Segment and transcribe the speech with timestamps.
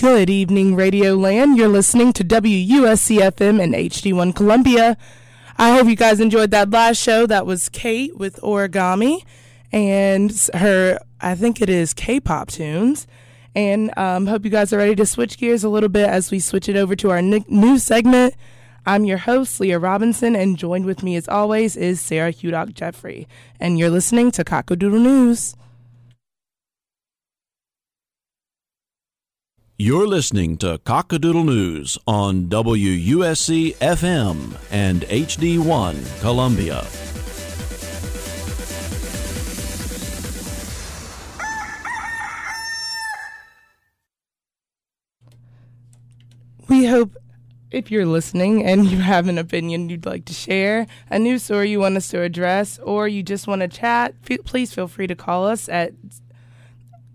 [0.00, 1.58] Good evening, Radio Land.
[1.58, 4.96] You're listening to WUSC FM and HD1 Columbia.
[5.56, 7.26] I hope you guys enjoyed that last show.
[7.26, 9.24] That was Kate with Origami
[9.72, 13.08] and her, I think it is K pop tunes.
[13.56, 16.38] And um, hope you guys are ready to switch gears a little bit as we
[16.38, 18.34] switch it over to our new segment.
[18.86, 23.26] I'm your host, Leah Robinson, and joined with me as always is Sarah Hudock Jeffrey.
[23.58, 25.56] And you're listening to Cockadoodle News.
[29.80, 36.84] You're listening to Cockadoodle News on WUSC FM and HD1 Columbia.
[46.68, 47.16] We hope
[47.70, 51.70] if you're listening and you have an opinion you'd like to share, a news story
[51.70, 55.14] you want us to address, or you just want to chat, please feel free to
[55.14, 55.92] call us at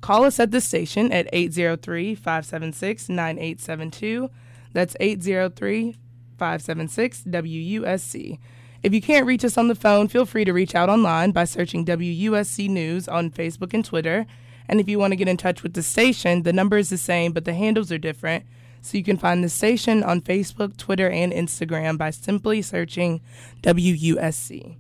[0.04, 4.30] Call us at the station at 803 576 9872.
[4.74, 5.96] That's 803
[6.38, 8.38] 576 WUSC.
[8.84, 11.46] If you can't reach us on the phone, feel free to reach out online by
[11.46, 14.26] searching WUSC News on Facebook and Twitter.
[14.68, 16.98] And if you want to get in touch with the station, the number is the
[16.98, 18.44] same, but the handles are different.
[18.82, 23.22] So you can find the station on Facebook, Twitter, and Instagram by simply searching
[23.62, 24.76] WUSC.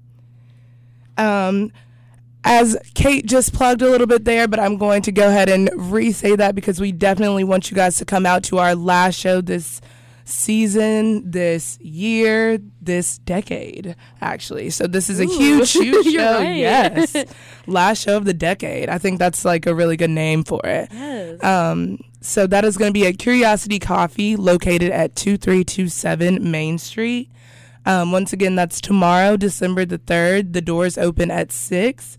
[1.17, 1.71] Um,
[2.43, 5.69] as Kate just plugged a little bit there, but I'm going to go ahead and
[5.75, 9.15] re say that because we definitely want you guys to come out to our last
[9.15, 9.81] show this
[10.25, 14.69] season, this year, this decade, actually.
[14.69, 16.39] So this is a Ooh, huge, huge show.
[16.39, 16.55] Right.
[16.55, 17.15] Yes.
[17.67, 18.89] last show of the decade.
[18.89, 20.89] I think that's like a really good name for it.
[20.91, 21.43] Yes.
[21.43, 27.29] Um, so that is going to be at Curiosity Coffee located at 2327 Main Street.
[27.85, 30.53] Um, once again, that's tomorrow, December the 3rd.
[30.53, 32.17] The doors open at 6.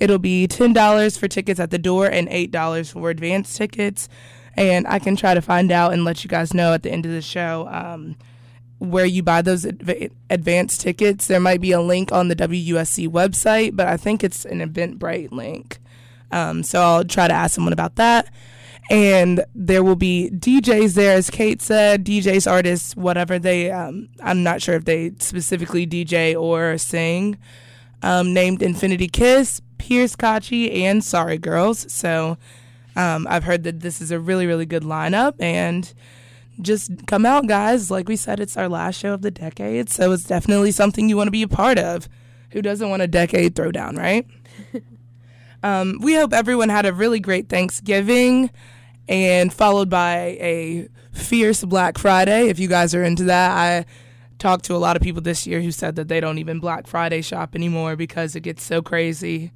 [0.00, 4.08] It'll be $10 for tickets at the door and $8 for advance tickets.
[4.56, 7.06] And I can try to find out and let you guys know at the end
[7.06, 8.16] of the show um,
[8.78, 11.26] where you buy those adv- advance tickets.
[11.26, 15.32] There might be a link on the WUSC website, but I think it's an Eventbrite
[15.32, 15.78] link.
[16.30, 18.32] Um, so I'll try to ask someone about that.
[18.90, 23.70] And there will be DJs there, as Kate said, DJs, artists, whatever they.
[23.70, 27.38] Um, I'm not sure if they specifically DJ or sing.
[28.02, 31.92] Um, named Infinity Kiss, Pierce Kachi, and Sorry Girls.
[31.92, 32.38] So
[32.96, 35.34] um, I've heard that this is a really, really good lineup.
[35.38, 35.92] And
[36.58, 37.90] just come out, guys.
[37.90, 39.90] Like we said, it's our last show of the decade.
[39.90, 42.08] So it's definitely something you want to be a part of.
[42.52, 44.26] Who doesn't want a decade throwdown, right?
[45.62, 48.50] um, we hope everyone had a really great Thanksgiving
[49.06, 52.48] and followed by a fierce Black Friday.
[52.48, 53.84] If you guys are into that, I
[54.38, 56.86] talked to a lot of people this year who said that they don't even Black
[56.86, 59.52] Friday shop anymore because it gets so crazy.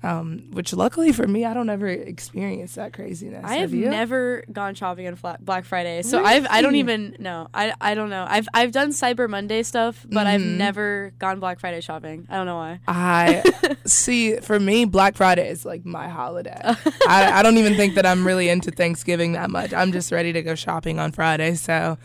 [0.00, 3.44] Um, which luckily for me, I don't ever experience that craziness.
[3.44, 6.30] I have, have never gone shopping on Black Friday, so really?
[6.30, 7.48] I've I don't even know.
[7.52, 8.24] I I don't know.
[8.28, 10.28] I've I've done Cyber Monday stuff, but mm-hmm.
[10.28, 12.28] I've never gone Black Friday shopping.
[12.30, 12.78] I don't know why.
[12.86, 13.42] I
[13.86, 14.36] see.
[14.36, 16.60] For me, Black Friday is like my holiday.
[17.08, 19.74] I I don't even think that I'm really into Thanksgiving that much.
[19.74, 21.56] I'm just ready to go shopping on Friday.
[21.56, 21.98] So,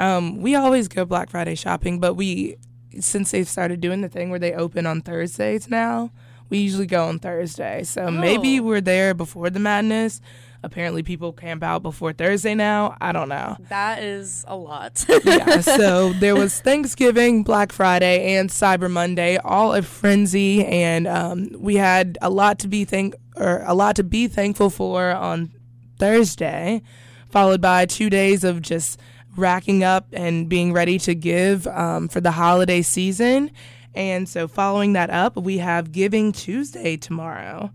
[0.00, 2.56] um, we always go Black Friday shopping, but we
[2.98, 6.10] since they've started doing the thing where they open on Thursdays now
[6.48, 7.82] we usually go on Thursday.
[7.84, 8.10] So oh.
[8.10, 10.20] maybe we're there before the madness.
[10.60, 12.96] Apparently, people camp out before Thursday now.
[13.00, 13.56] I don't know.
[13.68, 15.04] That is a lot.
[15.24, 15.60] yeah.
[15.78, 21.76] So there was Thanksgiving, Black Friday, and Cyber Monday, all a frenzy, and um, we
[21.76, 25.52] had a lot to be thank or a lot to be thankful for on
[25.98, 26.82] Thursday,
[27.30, 28.98] followed by two days of just
[29.36, 33.52] racking up and being ready to give um, for the holiday season.
[33.94, 37.70] And so, following that up, we have Giving Tuesday tomorrow.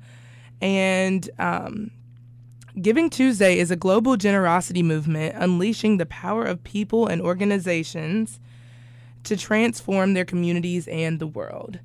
[0.61, 1.91] And um,
[2.81, 8.39] Giving Tuesday is a global generosity movement unleashing the power of people and organizations
[9.23, 11.79] to transform their communities and the world.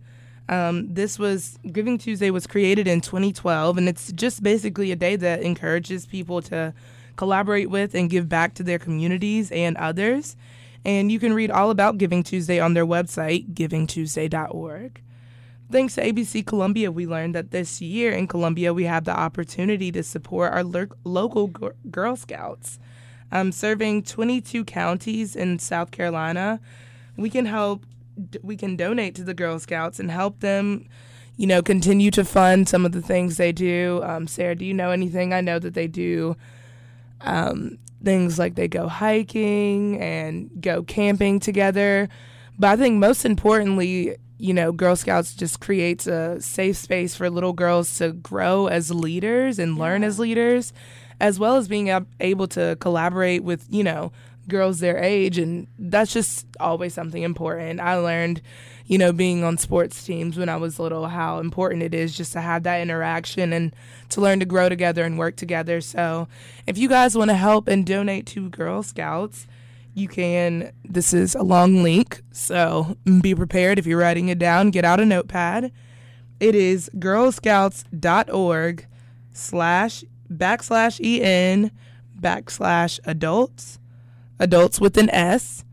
[0.49, 5.17] Um, this was Giving Tuesday was created in 2012, and it's just basically a day
[5.17, 6.73] that encourages people to
[7.17, 10.37] collaborate with and give back to their communities and others.
[10.85, 15.03] And you can read all about Giving Tuesday on their website, givingtuesday.org.
[15.71, 19.93] Thanks to ABC Columbia, we learned that this year in Columbia, we have the opportunity
[19.93, 22.79] to support our lo- local g- Girl Scouts.
[23.31, 26.61] Um, serving 22 counties in South Carolina,
[27.19, 27.85] we can help,
[28.43, 30.89] we can donate to the Girl Scouts and help them,
[31.37, 34.01] you know, continue to fund some of the things they do.
[34.03, 35.35] Um, Sarah, do you know anything?
[35.35, 36.35] I know that they do
[37.21, 42.09] um, things like they go hiking and go camping together.
[42.59, 47.29] But I think most importantly, you know, Girl Scouts just creates a safe space for
[47.29, 50.73] little girls to grow as leaders and learn as leaders.
[51.21, 54.13] as well as being ab- able to collaborate with, you know,
[54.49, 55.39] girls their age.
[55.39, 57.81] And that's just always something important.
[57.81, 58.43] I learned,
[58.87, 62.33] you know, being on sports teams when I was little, how important it is just
[62.33, 63.75] to have that interaction and
[64.11, 65.81] to learn to grow together and work together.
[65.81, 66.29] So
[66.67, 69.47] if you guys want to help and donate to Girl Scouts,
[69.95, 70.73] you can.
[70.85, 74.71] This is a long link, so be prepared if you're writing it down.
[74.71, 75.73] Get out a notepad.
[76.41, 78.87] It is girlscouts.org
[79.33, 81.71] slash backslash en
[82.21, 83.79] backslash adults
[84.39, 85.65] adults with an S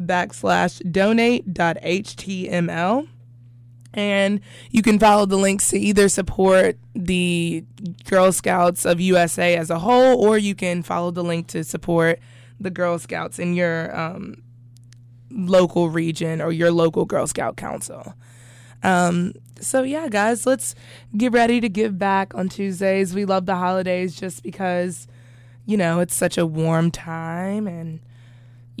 [0.00, 3.08] backslash donate.html.
[3.92, 4.40] And
[4.70, 7.64] you can follow the links to either support the
[8.04, 12.20] Girl Scouts of USA as a whole, or you can follow the link to support
[12.60, 14.44] the Girl Scouts in your um,
[15.30, 18.14] local region or your local Girl Scout council.
[18.82, 20.74] Um, so, yeah, guys, let's
[21.16, 23.12] get ready to give back on Tuesdays.
[23.12, 25.06] We love the holidays just because,
[25.66, 28.00] you know, it's such a warm time and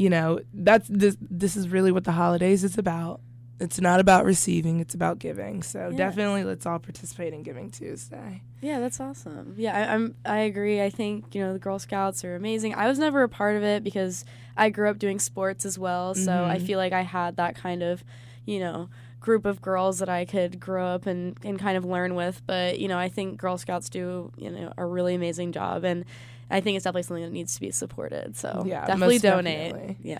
[0.02, 3.20] you know that's this this is really what the holidays is about
[3.64, 5.96] it's not about receiving it's about giving so Yeah.
[6.04, 9.54] definitely let's all participate in giving tuesday Yeah, that's awesome.
[9.64, 10.14] Yeah, I, I'm.
[10.24, 10.82] I agree.
[10.82, 12.74] I think you know the Girl Scouts are amazing.
[12.74, 14.24] I was never a part of it because
[14.54, 16.66] I grew up doing sports as well, so I Mhm.
[16.66, 18.04] feel like I had that kind of,
[18.44, 22.14] you know, group of girls that I could grow up and and kind of learn
[22.14, 22.42] with.
[22.46, 26.04] But you know, I think Girl Scouts do you know a really amazing job, and
[26.50, 28.36] I think it's definitely something that needs to be supported.
[28.36, 29.72] So Yeah, definitely donate.
[29.72, 29.96] definitely.
[30.02, 30.18] Yeah.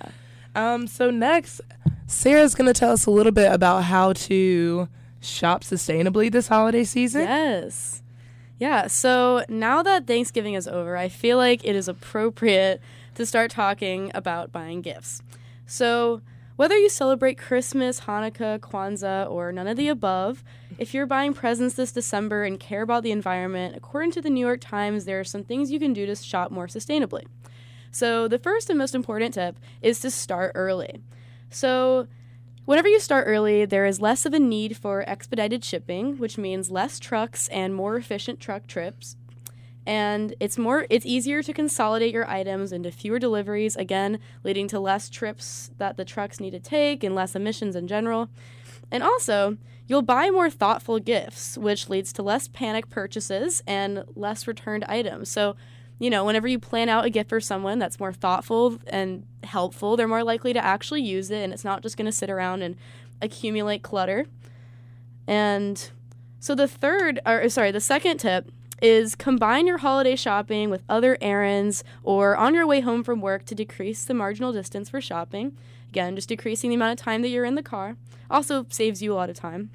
[0.54, 1.60] um so next
[2.06, 4.88] sarah's going to tell us a little bit about how to
[5.20, 8.02] shop sustainably this holiday season Yes.
[8.58, 8.88] Yeah.
[8.88, 12.80] So now that Thanksgiving is over, I feel like it is appropriate
[13.14, 15.22] to start talking about buying gifts.
[15.66, 16.20] So,
[16.60, 20.44] whether you celebrate Christmas, Hanukkah, Kwanzaa, or none of the above,
[20.76, 24.44] if you're buying presents this December and care about the environment, according to the New
[24.44, 27.22] York Times, there are some things you can do to shop more sustainably.
[27.92, 31.00] So, the first and most important tip is to start early.
[31.48, 32.08] So,
[32.66, 36.70] Whenever you start early, there is less of a need for expedited shipping, which means
[36.70, 39.16] less trucks and more efficient truck trips.
[39.86, 44.80] And it's more it's easier to consolidate your items into fewer deliveries, again, leading to
[44.80, 48.28] less trips that the trucks need to take and less emissions in general.
[48.90, 49.56] And also,
[49.86, 55.28] you'll buy more thoughtful gifts, which leads to less panic purchases and less returned items.
[55.28, 55.56] So,
[55.98, 59.96] you know, whenever you plan out a gift for someone that's more thoughtful and helpful,
[59.96, 62.62] they're more likely to actually use it and it's not just going to sit around
[62.62, 62.76] and
[63.22, 64.26] accumulate clutter.
[65.26, 65.90] And
[66.38, 68.50] so the third, or sorry, the second tip
[68.80, 73.44] is combine your holiday shopping with other errands or on your way home from work
[73.46, 75.56] to decrease the marginal distance for shopping.
[75.88, 77.96] Again, just decreasing the amount of time that you're in the car.
[78.30, 79.70] Also saves you a lot of time.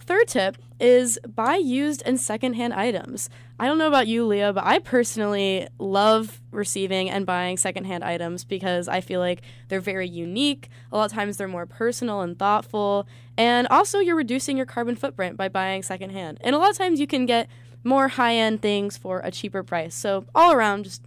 [0.00, 3.28] Third tip is buy used and secondhand items.
[3.60, 8.42] I don't know about you, Leah, but I personally love receiving and buying secondhand items
[8.42, 10.68] because I feel like they're very unique.
[10.90, 13.06] A lot of times they're more personal and thoughtful.
[13.36, 16.38] And also, you're reducing your carbon footprint by buying secondhand.
[16.40, 17.48] And a lot of times you can get
[17.84, 19.94] more high end things for a cheaper price.
[19.94, 21.02] So, all around, just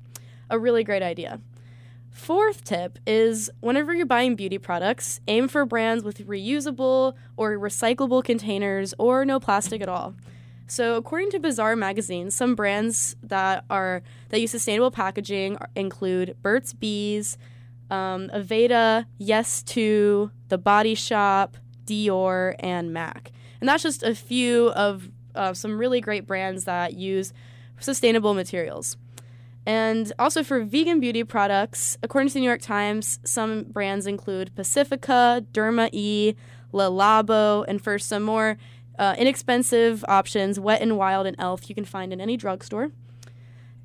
[0.50, 1.40] a really great idea.
[2.12, 8.24] Fourth tip is whenever you're buying beauty products, aim for brands with reusable or recyclable
[8.24, 10.14] containers or no plastic at all.
[10.68, 16.74] So, according to Bazaar magazine, some brands that are that use sustainable packaging include Burt's
[16.74, 17.38] Bees,
[17.90, 23.32] um, Aveda, Yes To, The Body Shop, Dior, and Mac.
[23.60, 27.34] And that's just a few of uh, some really great brands that use
[27.80, 28.98] sustainable materials.
[29.66, 34.54] And also for vegan beauty products, according to the New York Times, some brands include
[34.56, 36.36] Pacifica, Derma E,
[36.74, 38.58] Le Labo, and for some more
[39.00, 42.92] uh, inexpensive options, Wet and Wild and Elf you can find in any drugstore.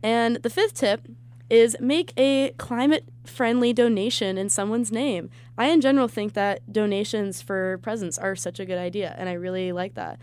[0.03, 1.07] And the fifth tip
[1.49, 5.31] is make a climate friendly donation in someone's name.
[5.57, 9.33] I, in general, think that donations for presents are such a good idea, and I
[9.33, 10.19] really like that.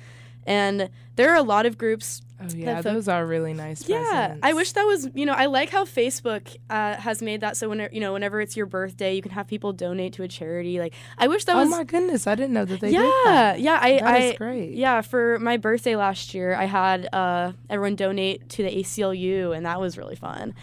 [0.45, 3.97] And there are a lot of groups oh yeah fo- those are really nice yeah,
[4.27, 4.39] presents.
[4.43, 7.69] I wish that was you know I like how Facebook uh, has made that so
[7.69, 10.79] when you know whenever it's your birthday you can have people donate to a charity.
[10.79, 12.99] Like I wish that oh was Oh my goodness i didn't know that they yeah
[13.01, 14.73] did that yeah I That I is great.
[14.73, 19.65] yeah for my birthday last year I had uh, everyone donate to the ACLU and
[19.65, 20.53] that was really fun.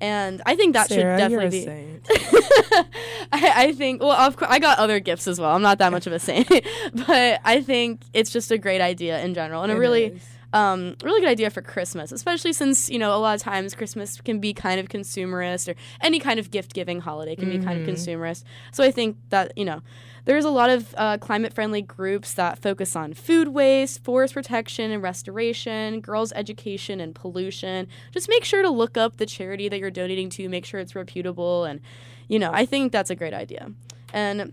[0.00, 1.64] And I think that Sarah, should definitely a be.
[1.64, 2.06] saint.
[3.32, 5.50] I, I think well of course I got other gifts as well.
[5.54, 6.48] I'm not that much of a saint,
[7.06, 10.22] but I think it's just a great idea in general and a really is.
[10.52, 14.20] um, really good idea for Christmas, especially since you know a lot of times Christmas
[14.20, 17.80] can be kind of consumerist, or any kind of gift giving holiday can be kind
[17.80, 18.44] of consumerist.
[18.72, 19.80] So I think that you know
[20.26, 24.90] there's a lot of uh, climate friendly groups that focus on food waste, forest protection
[24.90, 27.88] and restoration, girls' education and pollution.
[28.12, 30.94] Just make sure to look up the charity that you're donating to, make sure it's
[30.94, 31.80] reputable, and
[32.28, 33.72] you know I think that's a great idea.
[34.12, 34.52] And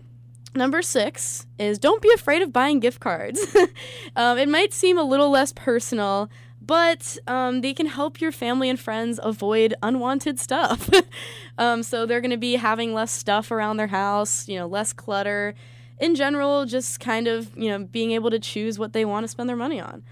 [0.56, 3.44] Number six is don't be afraid of buying gift cards.
[4.16, 6.30] um, it might seem a little less personal,
[6.66, 10.88] but um, they can help your family and friends avoid unwanted stuff.
[11.58, 14.92] um, so they're going to be having less stuff around their house, you know, less
[14.92, 15.54] clutter.
[15.98, 19.28] In general, just kind of, you know, being able to choose what they want to
[19.28, 20.02] spend their money on.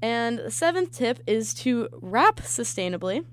[0.00, 3.24] And the seventh tip is to wrap sustainably.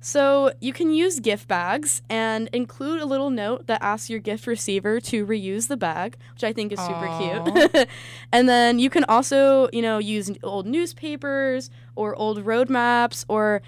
[0.00, 4.46] So you can use gift bags and include a little note that asks your gift
[4.46, 7.88] receiver to reuse the bag, which I think is super cute.
[8.32, 13.60] and then you can also, you know, use old newspapers or old road maps or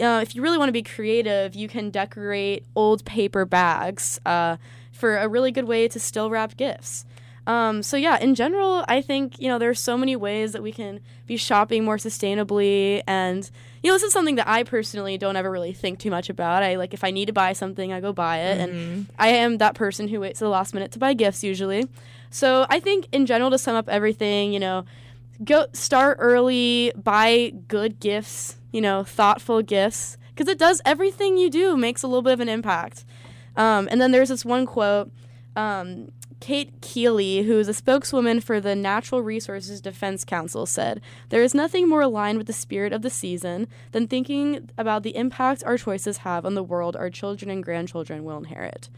[0.00, 4.56] uh, if you really want to be creative, you can decorate old paper bags uh,
[4.92, 7.04] for a really good way to still wrap gifts.
[7.48, 10.70] Um, so yeah, in general, I think you know there's so many ways that we
[10.70, 13.50] can be shopping more sustainably, and
[13.82, 16.62] you know this is something that I personally don't ever really think too much about.
[16.62, 19.56] I like if I need to buy something, I go buy it, and I am
[19.58, 21.88] that person who waits to the last minute to buy gifts usually.
[22.28, 24.84] So I think in general, to sum up everything, you know,
[25.42, 31.48] go start early, buy good gifts, you know, thoughtful gifts, because it does everything you
[31.48, 33.06] do makes a little bit of an impact.
[33.56, 35.10] Um, and then there's this one quote.
[35.56, 41.42] Um, Kate Kiely, who is a spokeswoman for the Natural Resources Defense Council, said, There
[41.42, 45.64] is nothing more aligned with the spirit of the season than thinking about the impact
[45.64, 48.88] our choices have on the world our children and grandchildren will inherit.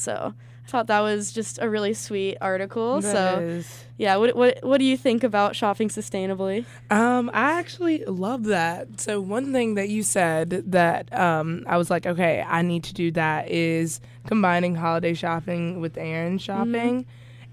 [0.00, 3.00] So I thought that was just a really sweet article.
[3.00, 3.84] That so is.
[3.98, 6.64] yeah, what, what what do you think about shopping sustainably?
[6.90, 9.00] Um, I actually love that.
[9.00, 12.94] So one thing that you said that um, I was like, okay, I need to
[12.94, 17.06] do that is combining holiday shopping with errand shopping,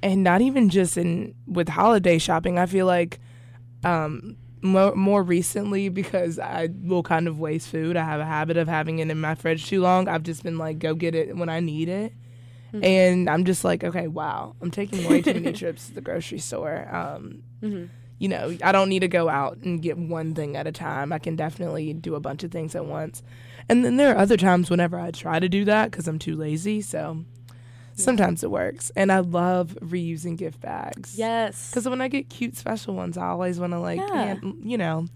[0.04, 2.58] and not even just in with holiday shopping.
[2.60, 3.20] I feel like
[3.84, 7.98] um, more more recently because I will kind of waste food.
[7.98, 10.08] I have a habit of having it in my fridge too long.
[10.08, 12.14] I've just been like, go get it when I need it.
[12.74, 16.40] And I'm just like, okay, wow, I'm taking way too many trips to the grocery
[16.40, 16.88] store.
[16.94, 17.44] Um,
[18.20, 21.14] you know, I don't need to go out and get one thing at a time.
[21.14, 23.22] I can definitely do a bunch of things at once.
[23.70, 26.36] And then there are other times whenever I try to do that because I'm too
[26.36, 26.82] lazy.
[26.82, 27.24] So
[27.96, 28.92] sometimes it works.
[28.96, 31.18] And I love reusing gift bags.
[31.18, 31.70] Yes.
[31.70, 34.36] Because when I get cute special ones, I always want to, like, Yeah.
[34.64, 35.08] you know,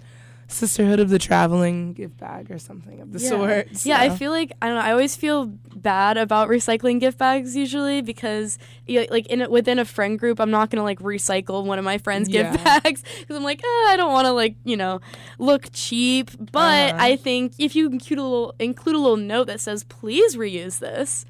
[0.52, 3.30] Sisterhood of the Traveling gift bag or something of the yeah.
[3.30, 3.86] sort.
[3.86, 4.82] Yeah, I feel like I don't know.
[4.82, 9.80] I always feel bad about recycling gift bags usually because yeah, like in a, within
[9.80, 13.36] a friend group, I'm not gonna like recycle one of my friends' gift bags because
[13.36, 15.00] I'm like, oh, I don't want to like you know
[15.40, 16.32] look cheap.
[16.52, 16.98] But Uh-huh.
[17.00, 20.80] I think if you include a little include a little note that says please reuse
[20.80, 21.26] this.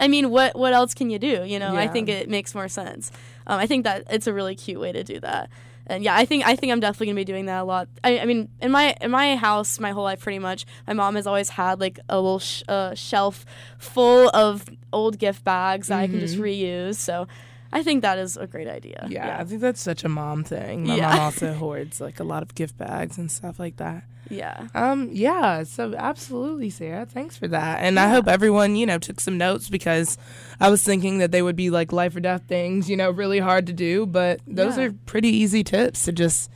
[0.00, 1.42] I mean, what what else can you do?
[1.44, 3.10] You know, I think it makes more sense.
[3.48, 5.50] Um, I think that it's a really cute way to do that.
[5.88, 7.88] And yeah, I think I think I'm definitely gonna be doing that a lot.
[8.04, 11.14] I, I mean, in my in my house, my whole life, pretty much, my mom
[11.14, 13.46] has always had like a little sh- uh, shelf
[13.78, 16.96] full of old gift bags that I can just reuse.
[16.96, 17.26] So,
[17.72, 19.06] I think that is a great idea.
[19.10, 20.86] Yeah, I think that's such a mom thing.
[20.86, 21.10] My Yeah.
[21.10, 24.04] mom also hoards like a lot of gift bags and stuff like that.
[24.30, 27.06] yeah, Um, yeah, so absolutely, Sarah.
[27.06, 27.80] Thanks for that.
[27.80, 30.16] And I hope everyone, you know, took some notes because
[30.60, 33.38] I was thinking that they would be like life or death things, you know, really
[33.38, 34.84] hard to do, but those Yeah.
[34.84, 36.50] are pretty easy tips to just,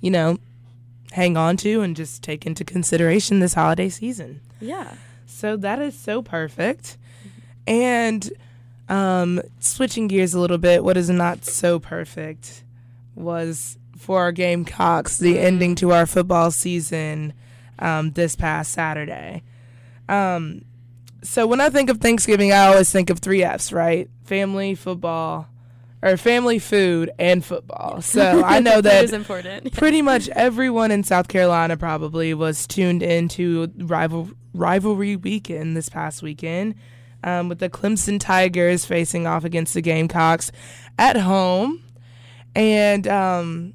[0.00, 0.38] you know,
[1.12, 4.40] hang on to and just take into consideration this holiday season.
[4.60, 4.94] yeah,
[5.26, 6.96] So that is so perfect.
[7.66, 8.30] And
[8.88, 12.64] um, switching gears a little bit, what is not so perfect
[13.14, 17.32] was for our Gamecocks, the ending to our football season
[17.78, 19.42] um, this past Saturday.
[20.08, 20.64] Um,
[21.22, 24.10] so when I think of Thanksgiving, I always think of three F's, right?
[24.24, 25.48] Family, football,
[26.02, 28.02] or family, food, and football.
[28.02, 33.72] So I know that that pretty much everyone in South Carolina probably was tuned into
[33.78, 36.74] rival rivalry weekend this past weekend,
[37.24, 40.52] um, with the Clemson Tigers facing off against the Gamecocks
[40.98, 41.82] at home,
[42.54, 43.74] and um,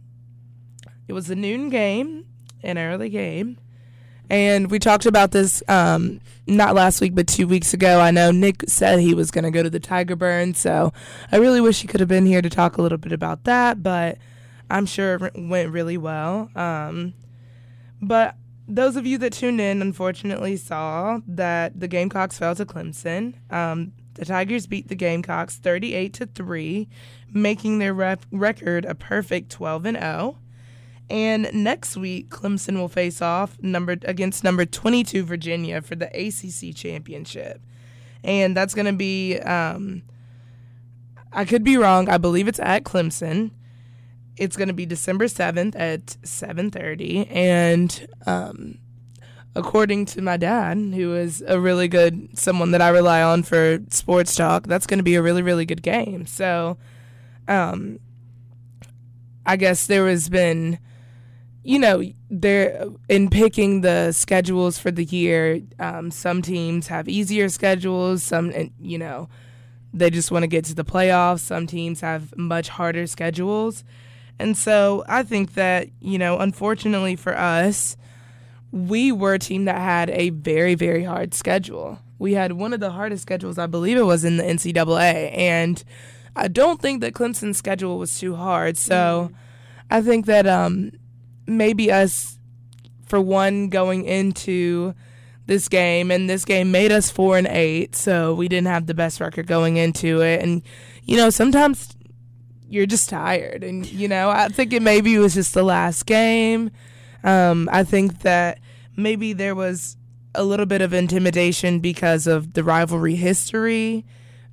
[1.07, 2.25] it was a noon game,
[2.63, 3.57] an early game,
[4.29, 7.99] and we talked about this um, not last week but two weeks ago.
[7.99, 10.93] I know Nick said he was going to go to the Tiger Burn, so
[11.31, 13.83] I really wish he could have been here to talk a little bit about that,
[13.83, 14.17] but.
[14.71, 16.49] I'm sure it went really well.
[16.55, 17.13] Um,
[18.01, 18.35] but
[18.69, 23.33] those of you that tuned in, unfortunately, saw that the Gamecocks fell to Clemson.
[23.51, 26.87] Um, the Tigers beat the Gamecocks 38 to three,
[27.31, 30.37] making their rep- record a perfect 12 and 0.
[31.09, 36.75] And next week, Clemson will face off number against number 22 Virginia for the ACC
[36.75, 37.61] championship,
[38.23, 39.39] and that's going to be.
[39.39, 40.03] Um,
[41.31, 42.09] I could be wrong.
[42.09, 43.51] I believe it's at Clemson.
[44.39, 48.79] It's going to be December 7th at 7:30, and um,
[49.55, 53.79] according to my dad, who is a really good someone that I rely on for
[53.89, 56.25] sports talk, that's going to be a really really good game.
[56.25, 56.77] So,
[57.47, 57.99] um,
[59.45, 60.79] I guess there has been
[61.63, 67.49] you know, there in picking the schedules for the year, um, some teams have easier
[67.49, 68.23] schedules.
[68.23, 69.29] Some, you know,
[69.93, 71.41] they just want to get to the playoffs.
[71.41, 73.83] Some teams have much harder schedules,
[74.39, 77.97] and so I think that you know, unfortunately for us,
[78.71, 81.99] we were a team that had a very very hard schedule.
[82.17, 85.81] We had one of the hardest schedules, I believe it was in the NCAA, and
[86.35, 88.77] I don't think that Clemson's schedule was too hard.
[88.77, 89.29] So.
[89.31, 89.35] Mm.
[89.91, 90.91] I think that um,
[91.47, 92.37] maybe us,
[93.07, 94.93] for one, going into
[95.47, 98.93] this game, and this game made us four and eight, so we didn't have the
[98.93, 100.41] best record going into it.
[100.41, 100.61] And
[101.03, 101.95] you know, sometimes
[102.69, 106.71] you're just tired, and you know, I think it maybe was just the last game.
[107.23, 108.59] Um, I think that
[108.95, 109.97] maybe there was
[110.35, 114.05] a little bit of intimidation because of the rivalry history,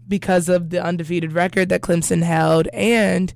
[0.09, 3.33] because of the undefeated record that Clemson held, and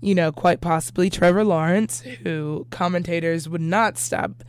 [0.00, 4.44] you know, quite possibly Trevor Lawrence, who commentators would not stop,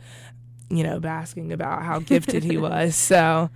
[0.68, 2.94] you know, basking about how gifted he was.
[2.94, 3.50] So,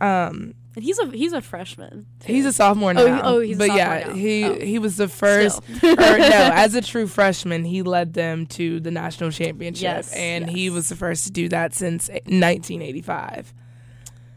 [0.00, 2.06] um, and he's a he's a freshman.
[2.20, 2.32] Too.
[2.32, 3.02] He's a sophomore now.
[3.02, 4.14] Oh, oh he's but yeah, now.
[4.14, 4.54] he oh.
[4.54, 5.58] he was the first.
[5.82, 10.46] or, no, as a true freshman, he led them to the national championship, yes, and
[10.46, 10.54] yes.
[10.54, 13.52] he was the first to do that since 1985.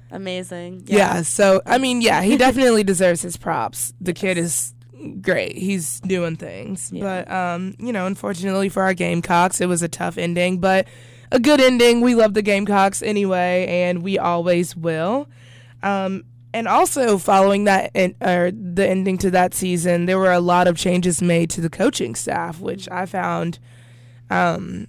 [0.10, 0.84] Amazing.
[0.86, 0.98] Yeah.
[0.98, 3.94] yeah so I mean, yeah, he definitely deserves his props.
[4.02, 4.22] The yes.
[4.22, 4.74] kid is
[5.22, 5.56] great.
[5.56, 6.92] He's doing things.
[6.92, 7.04] Yeah.
[7.04, 10.88] But um, you know, unfortunately for our Gamecocks, it was a tough ending, but
[11.32, 12.02] a good ending.
[12.02, 15.28] We love the Gamecocks anyway, and we always will.
[15.84, 16.24] Um,
[16.54, 20.68] and also following that in, or the ending to that season, there were a lot
[20.68, 23.60] of changes made to the coaching staff, which I found
[24.30, 24.88] um,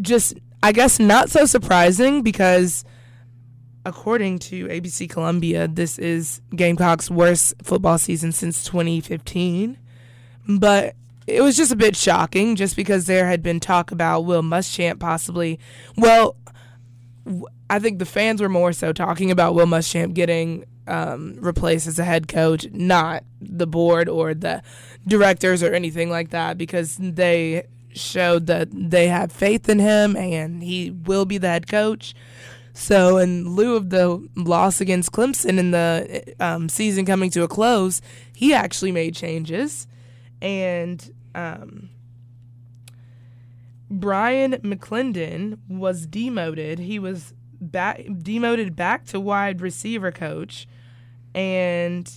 [0.00, 2.84] just I guess not so surprising because
[3.84, 9.78] according to ABC Columbia, this is Gamecock's worst football season since 2015.
[10.48, 10.94] But
[11.26, 14.98] it was just a bit shocking just because there had been talk about Will Muschamp
[14.98, 15.60] possibly.
[15.96, 16.36] Well,
[17.70, 21.98] I think the fans were more so talking about Will Muschamp getting um, replaced as
[21.98, 24.62] a head coach, not the board or the
[25.06, 30.62] directors or anything like that, because they showed that they have faith in him and
[30.62, 32.14] he will be the head coach.
[32.72, 37.48] So, in lieu of the loss against Clemson in the um, season coming to a
[37.48, 38.00] close,
[38.34, 39.88] he actually made changes.
[40.40, 41.90] And um,
[43.90, 46.78] Bryan McClendon was demoted.
[46.78, 50.66] He was back, demoted back to wide receiver coach
[51.34, 52.10] and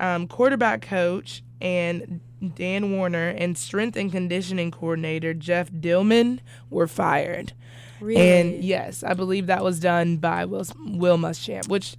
[0.00, 2.20] um, quarterback coach and
[2.54, 7.52] Dan Werner and strength and conditioning coordinator Jeff Dillman were fired.
[8.00, 8.20] Really?
[8.20, 11.96] And yes, I believe that was done by Will, Will Muschamp, which,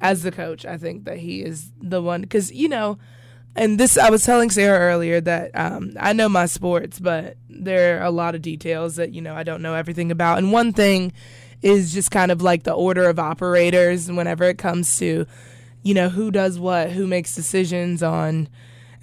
[0.00, 2.22] as the coach, I think that he is the one.
[2.22, 2.98] Because, you know,
[3.54, 8.00] and this, I was telling Sarah earlier that um, I know my sports, but there
[8.00, 10.38] are a lot of details that, you know, I don't know everything about.
[10.38, 11.12] And one thing
[11.60, 15.26] is just kind of like the order of operators whenever it comes to,
[15.82, 18.48] you know, who does what, who makes decisions on.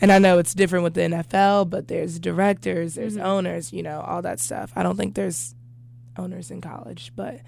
[0.01, 3.25] And I know it's different with the NFL, but there's directors, there's mm-hmm.
[3.25, 4.71] owners, you know, all that stuff.
[4.75, 5.53] I don't think there's
[6.17, 7.11] owners in college.
[7.15, 7.41] But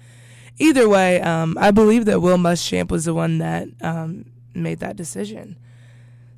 [0.58, 4.96] either way, um, I believe that Will Muschamp was the one that um, made that
[4.96, 5.56] decision.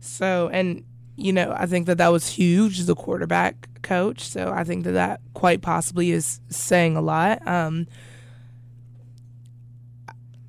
[0.04, 0.84] So, and
[1.16, 4.20] you know, I think that that was huge, the quarterback coach.
[4.20, 7.46] So I think that that quite possibly is saying a lot.
[7.46, 7.86] Um,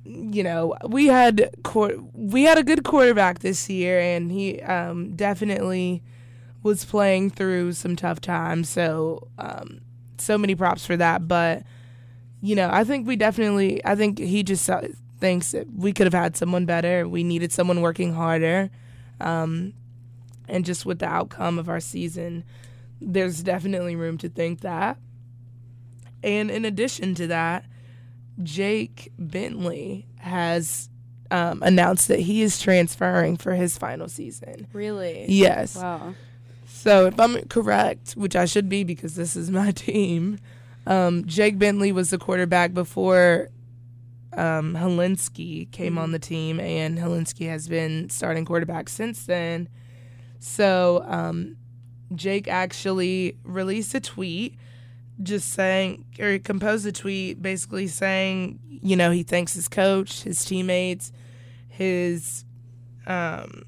[0.04, 5.14] you know, we had court we had a good quarterback this year, and he um,
[5.14, 6.02] definitely
[6.62, 8.68] was playing through some tough times.
[8.68, 9.80] So, um,
[10.18, 11.28] so many props for that.
[11.28, 11.62] But
[12.40, 14.68] you know, I think we definitely, I think he just
[15.18, 17.08] thinks that we could have had someone better.
[17.08, 18.70] We needed someone working harder.
[19.20, 19.74] Um,
[20.48, 22.44] and just with the outcome of our season,
[23.00, 24.98] there's definitely room to think that.
[26.22, 27.64] And in addition to that,
[28.42, 30.88] Jake Bentley has
[31.30, 34.66] um, announced that he is transferring for his final season.
[34.72, 35.26] Really?
[35.28, 35.76] Yes.
[35.76, 36.14] Wow.
[36.66, 40.38] So if I'm correct, which I should be because this is my team,
[40.86, 43.48] um, Jake Bentley was the quarterback before
[44.36, 45.98] um, Hilinski came mm-hmm.
[45.98, 49.68] on the team, and Hilinski has been starting quarterback since then.
[50.38, 51.56] So um,
[52.14, 54.58] Jake actually released a tweet
[55.22, 60.22] just saying, or he composed a tweet basically saying, you know, he thanks his coach,
[60.22, 61.12] his teammates,
[61.68, 62.44] his,
[63.06, 63.64] um,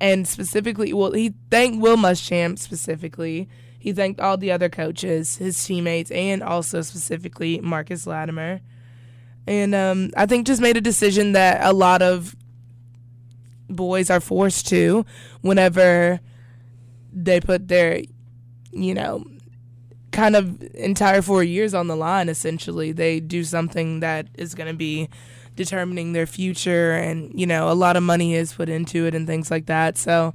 [0.00, 3.48] and specifically, well, he thanked Will Muschamp specifically.
[3.78, 8.60] He thanked all the other coaches, his teammates, and also specifically Marcus Lattimore.
[9.46, 12.34] And um, I think just made a decision that a lot of
[13.68, 15.04] boys are forced to
[15.40, 16.20] whenever
[17.12, 18.02] they put their,
[18.72, 19.24] you know,
[20.10, 22.92] kind of entire four years on the line, essentially.
[22.92, 25.08] They do something that is going to be
[25.54, 29.26] determining their future, and, you know, a lot of money is put into it and
[29.26, 29.96] things like that.
[29.96, 30.34] So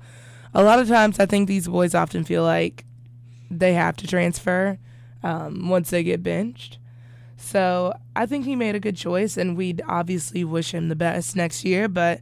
[0.53, 2.85] a lot of times I think these boys often feel like
[3.49, 4.79] they have to transfer
[5.23, 6.77] um, once they get benched.
[7.41, 11.35] So I think he made a good choice, and we'd obviously wish him the best
[11.35, 12.21] next year, but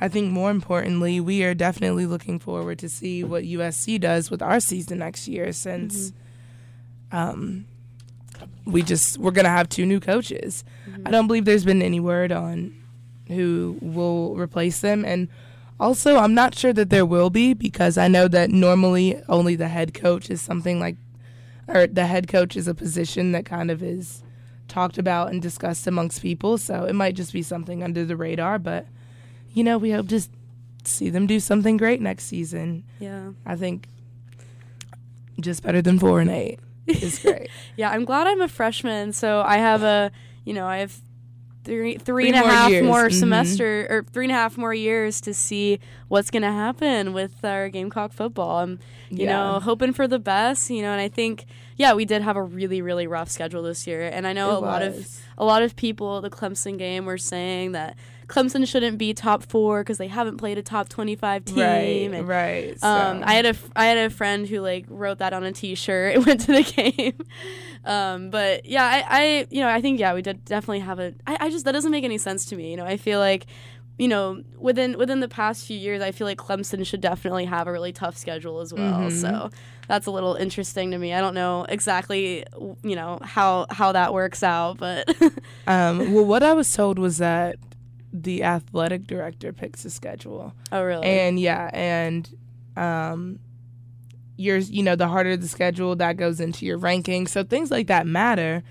[0.00, 4.42] I think more importantly, we are definitely looking forward to see what USC does with
[4.42, 6.10] our season next year since
[7.12, 7.16] mm-hmm.
[7.16, 7.66] um,
[8.64, 10.64] we just we're gonna have two new coaches.
[10.88, 11.06] Mm-hmm.
[11.06, 12.74] I don't believe there's been any word on
[13.28, 15.28] who will replace them and
[15.78, 19.68] also I'm not sure that there will be because I know that normally only the
[19.68, 20.96] head coach is something like
[21.66, 24.22] or the head coach is a position that kind of is
[24.68, 28.58] talked about and discussed amongst people so it might just be something under the radar
[28.58, 28.86] but
[29.52, 30.20] you know, we hope to
[30.84, 32.84] see them do something great next season.
[32.98, 33.30] Yeah.
[33.44, 33.88] I think
[35.40, 37.48] just better than four and eight is great.
[37.76, 39.12] yeah, I'm glad I'm a freshman.
[39.12, 40.10] So I have a,
[40.44, 41.00] you know, I have
[41.68, 42.84] three, three, three and a half years.
[42.84, 43.18] more mm-hmm.
[43.18, 45.78] semester or three and a half more years to see
[46.08, 48.58] what's going to happen with our Gamecock football.
[48.58, 48.78] I'm,
[49.10, 49.36] you yeah.
[49.36, 51.44] know, hoping for the best, you know, and I think,
[51.76, 54.08] yeah, we did have a really, really rough schedule this year.
[54.08, 54.62] And I know it a was.
[54.62, 57.96] lot of, a lot of people, the Clemson game were saying that,
[58.28, 61.58] Clemson shouldn't be top four because they haven't played a top twenty five team.
[61.58, 62.78] Right, and, right.
[62.78, 62.86] So.
[62.86, 65.74] Um, I had a I had a friend who like wrote that on a T
[65.74, 66.14] shirt.
[66.14, 67.18] It went to the game.
[67.84, 71.14] um, but yeah, I, I you know I think yeah we did definitely have a.
[71.26, 72.70] I, I just that doesn't make any sense to me.
[72.70, 73.46] You know I feel like
[73.98, 77.66] you know, within within the past few years, I feel like Clemson should definitely have
[77.66, 79.00] a really tough schedule as well.
[79.00, 79.16] Mm-hmm.
[79.16, 79.50] So
[79.88, 81.12] that's a little interesting to me.
[81.12, 82.44] I don't know exactly,
[82.84, 85.08] you know, how how that works out, but
[85.66, 87.56] um, well, what I was told was that
[88.12, 90.52] the athletic director picks the schedule.
[90.72, 91.06] Oh, really?
[91.06, 92.28] And yeah, and
[92.76, 93.38] um,
[94.36, 97.26] yours, you know, the harder the schedule, that goes into your ranking.
[97.26, 98.62] So things like that matter,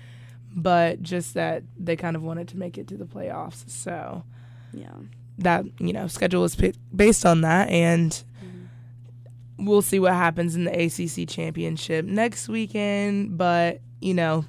[0.54, 3.68] but just that they kind of wanted to make it to the playoffs.
[3.68, 4.24] So
[4.72, 4.94] yeah,
[5.38, 6.56] that you know, schedule is
[6.94, 9.66] based on that, and mm-hmm.
[9.66, 13.38] we'll see what happens in the ACC championship next weekend.
[13.38, 14.44] But you know,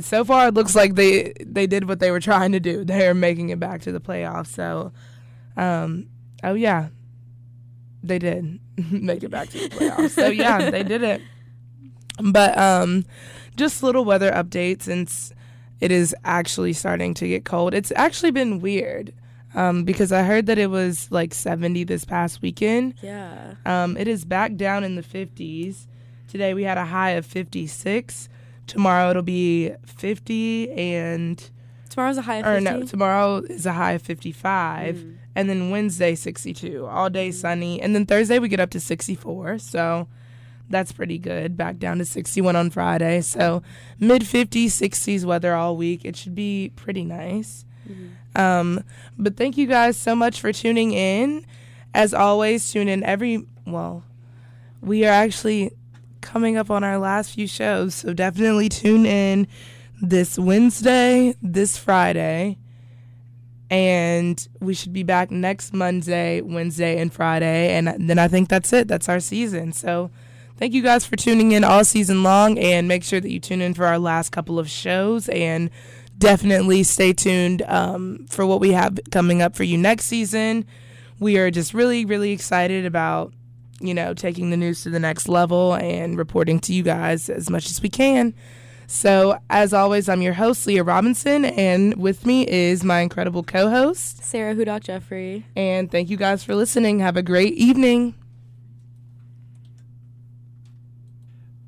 [0.00, 2.84] so far it looks like they they did what they were trying to do.
[2.84, 4.48] They're making it back to the playoffs.
[4.48, 4.92] So,
[5.56, 6.06] um,
[6.42, 6.88] oh yeah,
[8.02, 10.10] they did make it back to the playoffs.
[10.10, 11.20] so yeah, they did it.
[12.22, 13.04] But um,
[13.56, 15.32] just little weather updates since
[15.80, 17.74] it is actually starting to get cold.
[17.74, 19.12] It's actually been weird.
[19.56, 22.94] Um, because I heard that it was like 70 this past weekend.
[23.00, 23.54] Yeah.
[23.64, 25.86] Um, it is back down in the 50s.
[26.26, 28.28] Today we had a high of 56.
[28.66, 31.50] Tomorrow it'll be 50 and
[31.90, 32.56] tomorrow's a high of 50?
[32.56, 35.16] Or no, tomorrow is a high of 55 mm.
[35.34, 36.86] and then Wednesday 62.
[36.86, 37.34] All day mm.
[37.34, 39.58] sunny and then Thursday we get up to 64.
[39.58, 40.08] So
[40.70, 41.56] that's pretty good.
[41.56, 43.20] Back down to 61 on Friday.
[43.20, 43.62] So
[43.98, 46.04] mid 50s, 60s weather all week.
[46.04, 47.64] It should be pretty nice.
[47.88, 48.40] Mm-hmm.
[48.40, 48.84] Um,
[49.18, 51.44] but thank you guys so much for tuning in.
[51.92, 54.04] As always, tune in every well,
[54.80, 55.72] we are actually
[56.24, 57.94] coming up on our last few shows.
[57.94, 59.46] So definitely tune in
[60.00, 62.58] this Wednesday, this Friday.
[63.70, 67.74] And we should be back next Monday, Wednesday, and Friday.
[67.74, 68.88] And then I think that's it.
[68.88, 69.72] That's our season.
[69.72, 70.10] So
[70.56, 72.58] thank you guys for tuning in all season long.
[72.58, 75.28] And make sure that you tune in for our last couple of shows.
[75.28, 75.70] And
[76.16, 80.66] definitely stay tuned um, for what we have coming up for you next season.
[81.18, 83.32] We are just really, really excited about
[83.80, 87.50] you know, taking the news to the next level and reporting to you guys as
[87.50, 88.34] much as we can.
[88.86, 93.70] So, as always, I'm your host, Leah Robinson, and with me is my incredible co
[93.70, 95.46] host, Sarah Hudock Jeffrey.
[95.56, 96.98] And thank you guys for listening.
[96.98, 98.14] Have a great evening.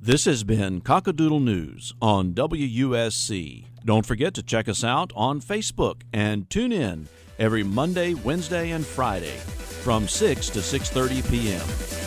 [0.00, 3.64] This has been Cockadoodle News on WUSC.
[3.84, 8.84] Don't forget to check us out on Facebook and tune in every Monday, Wednesday, and
[8.84, 9.36] Friday
[9.82, 12.05] from 6 to 6:30 p.m.